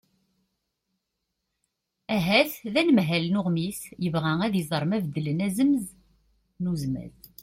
ahat 2.15 2.53
d 2.73 2.75
anemhal 2.81 3.25
n 3.29 3.39
uɣmis 3.39 3.81
yebɣa 4.03 4.33
ad 4.45 4.53
iẓer 4.61 4.83
ma 4.89 4.97
beddlen 5.03 5.43
azemz 5.47 5.85
n 6.63 6.65
uzmaz 6.73 7.19